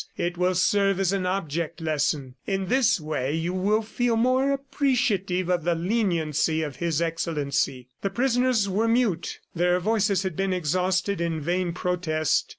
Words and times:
It 0.17 0.35
will 0.35 0.55
serve 0.55 0.99
as 0.99 1.13
an 1.13 1.27
object 1.27 1.79
lesson. 1.79 2.33
In 2.47 2.65
this 2.69 2.99
way, 2.99 3.35
you 3.35 3.53
will 3.53 3.83
feel 3.83 4.15
more 4.17 4.51
appreciative 4.51 5.47
of 5.47 5.63
the 5.63 5.75
leniency 5.75 6.63
of 6.63 6.77
His 6.77 7.03
Excellency." 7.03 7.87
The 8.01 8.09
prisoners 8.09 8.67
were 8.67 8.87
mute. 8.87 9.39
Their 9.53 9.79
voices 9.79 10.23
had 10.23 10.35
been 10.35 10.53
exhausted 10.53 11.21
in 11.21 11.39
vain 11.39 11.71
protest. 11.73 12.49